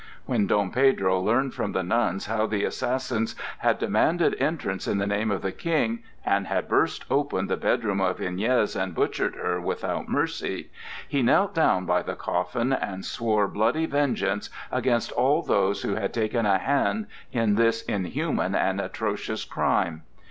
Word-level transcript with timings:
When 0.25 0.47
Dom 0.47 0.71
Pedro 0.71 1.19
learned 1.19 1.53
from 1.53 1.73
the 1.73 1.83
nuns 1.83 2.25
how 2.25 2.47
the 2.47 2.63
assassins 2.63 3.35
had 3.59 3.77
demanded 3.77 4.35
entrance 4.39 4.87
in 4.87 4.97
the 4.97 5.05
name 5.05 5.29
of 5.29 5.43
the 5.43 5.51
King 5.51 5.99
and 6.25 6.47
had 6.47 6.67
burst 6.67 7.05
open 7.11 7.45
the 7.45 7.55
bedroom 7.55 8.01
of 8.01 8.17
Iñez 8.17 8.75
and 8.75 8.95
butchered 8.95 9.35
her 9.35 9.61
without 9.61 10.09
mercy, 10.09 10.71
he 11.07 11.21
knelt 11.21 11.53
down 11.53 11.85
by 11.85 12.01
the 12.01 12.15
coffin 12.15 12.73
and 12.73 13.05
swore 13.05 13.47
bloody 13.47 13.85
vengeance 13.85 14.49
against 14.71 15.11
all 15.11 15.43
those 15.43 15.83
who 15.83 15.93
had 15.93 16.15
taken 16.15 16.47
a 16.47 16.57
hand 16.57 17.05
in 17.31 17.53
this 17.53 17.83
inhuman 17.83 18.55
and 18.55 18.81
atrocious 18.81 19.45
crime. 19.45 20.01